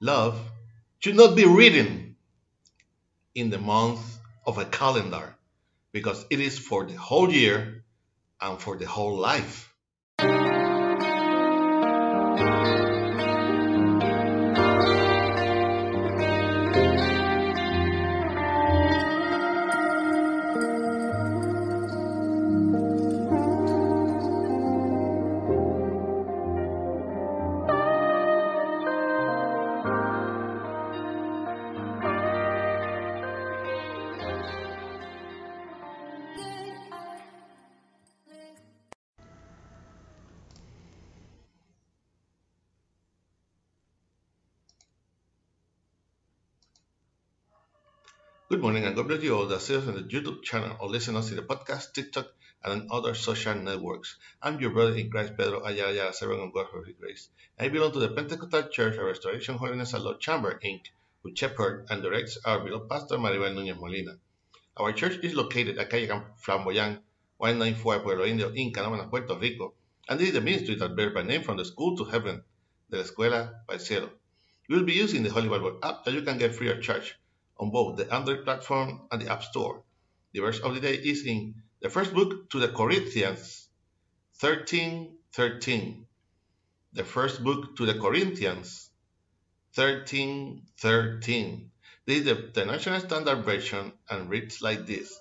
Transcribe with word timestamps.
Love 0.00 0.38
should 0.98 1.16
not 1.16 1.34
be 1.34 1.46
written 1.46 2.16
in 3.34 3.48
the 3.50 3.58
month 3.58 4.18
of 4.46 4.58
a 4.58 4.64
calendar 4.66 5.34
because 5.92 6.26
it 6.28 6.38
is 6.38 6.58
for 6.58 6.84
the 6.84 6.94
whole 6.94 7.32
year 7.32 7.84
and 8.40 8.60
for 8.60 8.76
the 8.76 8.86
whole 8.86 9.16
life. 9.16 9.72
Good 48.48 48.62
morning 48.62 48.84
and 48.84 48.94
God 48.94 49.08
bless 49.08 49.24
you 49.24 49.34
all 49.34 49.46
that 49.46 49.60
see 49.60 49.74
us 49.74 49.88
on 49.88 49.94
the 49.94 50.02
YouTube 50.02 50.40
channel 50.44 50.76
or 50.78 50.88
listen 50.88 51.16
in 51.16 51.34
the 51.34 51.42
podcast, 51.42 51.92
TikTok, 51.92 52.28
and 52.62 52.80
on 52.80 52.88
other 52.92 53.12
social 53.12 53.56
networks. 53.56 54.16
I'm 54.40 54.60
your 54.60 54.70
brother 54.70 54.94
in 54.94 55.10
Christ, 55.10 55.36
Pedro 55.36 55.64
Ayala, 55.64 56.12
servant 56.12 56.42
of 56.42 56.54
God 56.54 56.68
for 56.70 56.84
His 56.84 56.94
grace. 56.96 57.28
I 57.58 57.66
belong 57.66 57.90
to 57.94 57.98
the 57.98 58.08
Pentecostal 58.08 58.68
Church 58.68 58.98
of 58.98 59.02
Restoration 59.02 59.56
Holiness 59.56 59.94
and 59.94 60.04
Love 60.04 60.20
Chamber, 60.20 60.60
Inc., 60.64 60.82
who 61.24 61.34
shepherd 61.34 61.88
and 61.90 62.04
directs 62.04 62.38
our 62.44 62.60
beloved 62.60 62.88
pastor 62.88 63.16
Maribel 63.16 63.52
Núñez 63.52 63.80
Molina. 63.80 64.16
Our 64.76 64.92
church 64.92 65.18
is 65.24 65.34
located 65.34 65.78
at 65.78 65.90
Calle 65.90 66.22
Flamboyant, 66.36 67.00
194 67.38 67.98
Pueblo 67.98 68.24
Indio, 68.26 68.50
in 68.50 68.72
Canóvanas, 68.72 69.10
Puerto 69.10 69.36
Rico, 69.36 69.74
and 70.08 70.20
this 70.20 70.28
is 70.28 70.34
the 70.34 70.40
ministry 70.40 70.76
that 70.76 70.94
bears 70.94 71.12
my 71.12 71.22
name 71.22 71.42
from 71.42 71.56
the 71.56 71.64
school 71.64 71.96
to 71.96 72.04
heaven, 72.04 72.44
the 72.90 72.98
escuela 72.98 73.54
el 73.68 73.80
cielo. 73.80 74.08
We 74.68 74.76
will 74.76 74.84
be 74.84 74.92
using 74.92 75.24
the 75.24 75.30
Holy 75.30 75.48
Bible 75.48 75.80
app 75.82 76.04
that 76.04 76.14
you 76.14 76.22
can 76.22 76.38
get 76.38 76.54
free 76.54 76.70
of 76.70 76.80
charge 76.80 77.16
on 77.58 77.70
both 77.70 77.96
the 77.96 78.12
Android 78.12 78.44
platform 78.44 79.08
and 79.10 79.22
the 79.22 79.30
App 79.30 79.42
Store. 79.42 79.82
The 80.32 80.40
verse 80.40 80.60
of 80.60 80.74
the 80.74 80.80
day 80.80 80.94
is 80.94 81.24
in 81.24 81.54
the 81.80 81.88
first 81.90 82.14
book 82.14 82.50
to 82.50 82.60
the 82.60 82.68
Corinthians 82.68 83.68
13 84.38 85.16
13. 85.32 86.06
The 86.92 87.04
first 87.04 87.44
book 87.44 87.76
to 87.76 87.86
the 87.86 87.94
Corinthians 87.94 88.90
13 89.74 90.62
13. 90.78 91.70
This 92.06 92.18
is 92.20 92.52
the, 92.54 92.64
National 92.64 93.00
Standard 93.00 93.44
Version 93.44 93.92
and 94.08 94.30
reads 94.30 94.62
like 94.62 94.86
this 94.86 95.18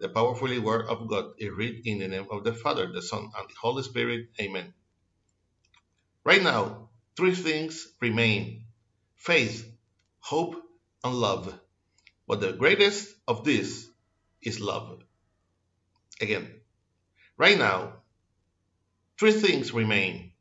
The 0.00 0.08
powerfully 0.08 0.58
Word 0.58 0.86
of 0.86 1.08
God 1.08 1.32
is 1.38 1.50
read 1.50 1.86
in 1.86 1.98
the 1.98 2.08
name 2.08 2.26
of 2.30 2.44
the 2.44 2.54
Father, 2.54 2.92
the 2.92 3.02
Son, 3.02 3.30
and 3.36 3.48
the 3.48 3.54
Holy 3.60 3.82
Spirit. 3.82 4.28
Amen. 4.40 4.74
Right 6.24 6.42
now, 6.42 6.90
three 7.16 7.34
things 7.34 7.88
remain 8.00 8.66
faith, 9.16 9.70
hope, 10.20 10.56
and 11.02 11.14
love. 11.14 11.58
But 12.26 12.40
the 12.40 12.52
greatest 12.52 13.14
of 13.28 13.44
these 13.44 13.90
is 14.42 14.60
love. 14.60 15.02
Again, 16.20 16.60
right 17.36 17.58
now, 17.58 17.94
three 19.18 19.32
things 19.32 19.72
remain 19.72 20.32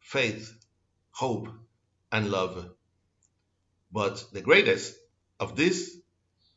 faith, 0.00 0.52
hope, 1.10 1.48
and 2.12 2.30
love. 2.30 2.70
But 3.92 4.24
the 4.32 4.40
greatest 4.42 4.94
of 5.40 5.56
this 5.56 5.96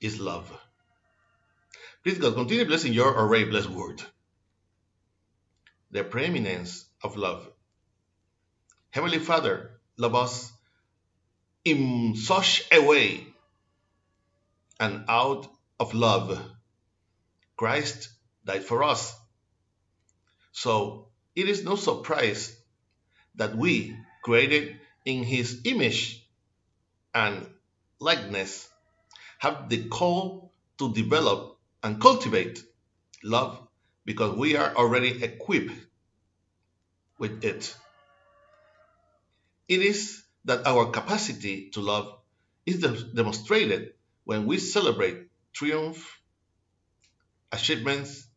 is 0.01 0.19
love. 0.19 0.51
Please 2.03 2.17
God, 2.17 2.35
continue 2.35 2.65
blessing 2.65 2.93
your 2.93 3.17
already 3.17 3.45
blessed 3.45 3.69
word. 3.69 4.01
The 5.91 6.03
preeminence 6.03 6.85
of 7.03 7.15
love. 7.15 7.47
Heavenly 8.91 9.19
Father, 9.19 9.79
love 9.97 10.15
us 10.15 10.51
in 11.63 12.15
such 12.15 12.63
a 12.71 12.81
way 12.81 13.27
and 14.79 15.05
out 15.07 15.47
of 15.79 15.93
love, 15.93 16.39
Christ 17.55 18.09
died 18.45 18.63
for 18.63 18.83
us. 18.83 19.15
So 20.51 21.07
it 21.35 21.49
is 21.49 21.63
no 21.63 21.75
surprise 21.75 22.55
that 23.35 23.55
we, 23.55 23.95
created 24.23 24.79
in 25.05 25.23
his 25.23 25.61
image 25.65 26.27
and 27.13 27.47
likeness, 27.99 28.69
have 29.39 29.69
the 29.69 29.87
call 29.87 30.51
to 30.79 30.93
develop 30.93 31.57
and 31.83 32.01
cultivate 32.01 32.63
love 33.23 33.67
because 34.05 34.35
we 34.35 34.55
are 34.55 34.75
already 34.75 35.23
equipped 35.23 35.73
with 37.19 37.43
it. 37.43 37.75
It 39.67 39.81
is 39.81 40.23
that 40.45 40.65
our 40.65 40.87
capacity 40.91 41.69
to 41.71 41.81
love 41.81 42.19
is 42.65 42.79
demonstrated 42.79 43.93
when 44.27 44.45
we 44.45 44.57
celebrate 44.57 45.29
triumph, 45.53 46.21
achievements 47.49 48.27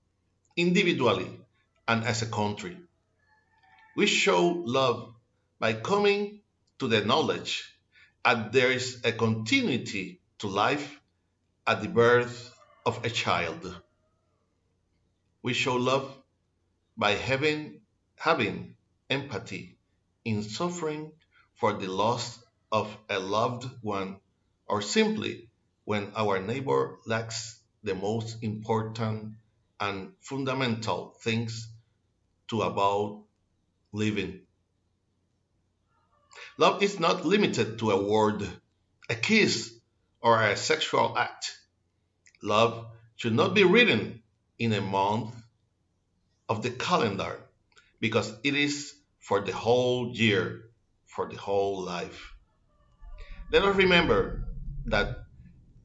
individually 0.56 1.40
and 1.88 2.04
as 2.04 2.22
a 2.22 2.26
country. 2.26 2.76
We 3.96 4.06
show 4.06 4.62
love 4.64 5.12
by 5.58 5.72
coming 5.72 6.42
to 6.78 6.86
the 6.86 7.04
knowledge 7.04 7.76
that 8.24 8.52
there 8.52 8.70
is 8.70 9.00
a 9.02 9.10
continuity 9.10 10.20
to 10.38 10.46
life 10.46 11.00
at 11.66 11.82
the 11.82 11.88
birth 11.88 12.54
of 12.86 13.04
a 13.04 13.10
child. 13.10 13.76
We 15.42 15.54
show 15.54 15.74
love 15.74 16.16
by 16.96 17.16
having, 17.16 17.80
having 18.14 18.76
empathy 19.10 19.76
in 20.24 20.44
suffering 20.44 21.10
for 21.56 21.72
the 21.72 21.88
loss 21.88 22.38
of 22.70 22.96
a 23.08 23.18
loved 23.18 23.68
one 23.82 24.20
or 24.68 24.82
simply 24.82 25.49
when 25.84 26.12
our 26.16 26.40
neighbor 26.40 26.98
lacks 27.06 27.60
the 27.82 27.94
most 27.94 28.42
important 28.42 29.34
and 29.78 30.12
fundamental 30.20 31.16
things 31.22 31.68
to 32.48 32.62
about 32.62 33.24
living. 33.92 34.40
Love 36.58 36.82
is 36.82 37.00
not 37.00 37.24
limited 37.24 37.78
to 37.78 37.90
a 37.90 38.02
word, 38.02 38.46
a 39.08 39.14
kiss, 39.14 39.72
or 40.20 40.42
a 40.42 40.56
sexual 40.56 41.16
act. 41.16 41.58
Love 42.42 42.86
should 43.16 43.34
not 43.34 43.54
be 43.54 43.64
written 43.64 44.22
in 44.58 44.72
a 44.72 44.80
month 44.80 45.34
of 46.48 46.62
the 46.62 46.70
calendar 46.70 47.40
because 48.00 48.32
it 48.44 48.54
is 48.54 48.94
for 49.20 49.40
the 49.40 49.52
whole 49.52 50.10
year, 50.12 50.70
for 51.06 51.28
the 51.28 51.36
whole 51.36 51.82
life. 51.82 52.34
Let 53.50 53.62
us 53.62 53.76
remember 53.76 54.48
that 54.86 55.24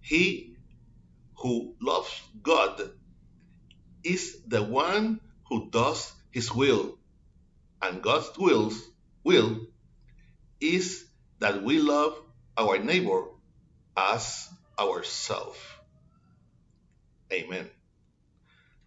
he 0.05 0.55
who 1.37 1.75
loves 1.81 2.21
God 2.43 2.91
is 4.03 4.37
the 4.47 4.63
one 4.63 5.19
who 5.49 5.69
does 5.71 6.13
his 6.31 6.53
will. 6.53 6.99
And 7.81 8.03
God's 8.03 8.37
wills, 8.37 8.79
will 9.23 9.67
is 10.61 11.05
that 11.39 11.63
we 11.63 11.79
love 11.79 12.15
our 12.55 12.77
neighbor 12.77 13.25
as 13.97 14.47
ourselves. 14.79 15.57
Amen. 17.33 17.69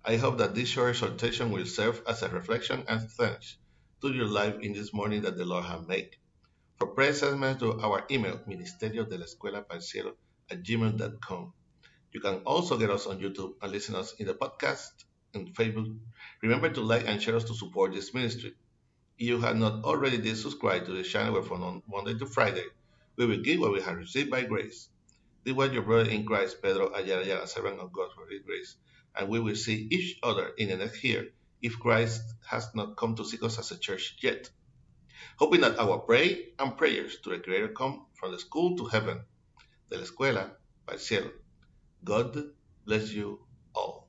I 0.05 0.17
hope 0.17 0.39
that 0.39 0.55
this 0.55 0.69
short 0.69 0.91
exhortation 0.91 1.51
will 1.51 1.67
serve 1.67 2.01
as 2.07 2.23
a 2.23 2.29
reflection 2.29 2.85
and 2.89 3.11
thanks 3.11 3.57
to 4.03 4.13
your 4.13 4.27
life 4.27 4.61
in 4.61 4.73
this 4.73 4.95
morning 4.95 5.23
that 5.23 5.37
the 5.37 5.45
Lord 5.45 5.65
has 5.65 5.87
made. 5.87 6.11
For 6.77 6.87
prayer 6.87 7.13
send 7.13 7.59
to 7.59 7.81
our 7.81 8.05
email, 8.09 8.41
Ministerio 8.47 9.09
de 9.09 9.19
la 9.19 9.25
Escuela 9.27 9.67
para 9.67 9.81
el 9.81 9.83
Cielo 9.83 10.15
at 10.51 10.63
gmail.com. 10.63 11.53
You 12.13 12.21
can 12.21 12.37
also 12.47 12.79
get 12.79 12.91
us 12.91 13.07
on 13.07 13.21
YouTube 13.21 13.55
and 13.63 13.71
listen 13.71 13.95
us 13.95 14.15
in 14.15 14.27
the 14.27 14.35
podcast 14.35 14.91
and 15.35 15.55
Facebook. 15.55 15.95
Remember 16.43 16.71
to 16.71 16.81
like 16.81 17.07
and 17.07 17.21
share 17.23 17.37
us 17.37 17.45
to 17.45 17.55
support 17.55 17.93
this 17.93 18.15
ministry. 18.15 18.55
If 19.19 19.27
you 19.27 19.41
have 19.41 19.57
not 19.57 19.85
already 19.85 20.19
did 20.19 20.37
subscribe 20.37 20.87
to 20.87 20.93
the 20.93 21.03
channel 21.03 21.35
where 21.35 21.43
from 21.43 21.83
Monday 21.89 22.19
to 22.19 22.27
Friday, 22.27 22.65
we 23.17 23.27
will 23.27 23.39
give 23.39 23.61
what 23.61 23.73
we 23.73 23.83
have 23.83 23.97
received 23.97 24.31
by 24.31 24.45
grace. 24.45 24.89
This 25.45 25.55
was 25.55 25.73
your 25.73 25.83
brother 25.83 26.11
in 26.11 26.25
Christ, 26.25 26.63
Pedro 26.63 26.93
Ayala 26.95 27.47
servant 27.47 27.81
of 27.81 27.93
God 27.93 28.11
for 28.15 28.27
his 28.29 28.43
grace. 28.43 28.77
And 29.17 29.29
we 29.29 29.41
will 29.41 29.57
see 29.57 29.89
each 29.91 30.19
other 30.23 30.51
in 30.57 30.69
the 30.69 30.77
next 30.77 31.03
year 31.03 31.29
if 31.61 31.79
Christ 31.79 32.23
has 32.49 32.69
not 32.75 32.97
come 32.97 33.17
to 33.17 33.25
seek 33.25 33.43
us 33.43 33.59
as 33.59 33.71
a 33.71 33.79
church 33.79 34.17
yet. 34.21 34.49
Hoping 35.37 35.61
that 35.63 35.79
our 35.79 35.99
prayer 35.99 36.37
and 36.59 36.77
prayers 36.77 37.19
to 37.25 37.31
the 37.31 37.39
Creator 37.39 37.69
come 37.69 38.07
from 38.15 38.33
the 38.33 38.39
school 38.39 38.77
to 38.77 38.85
heaven 38.87 39.21
de 39.89 39.97
la 39.97 40.03
escuela 40.05 40.59
para 40.85 40.97
el 40.97 41.03
cielo. 41.03 41.31
God 42.03 42.55
bless 42.85 43.11
you 43.11 43.47
all. 43.73 44.09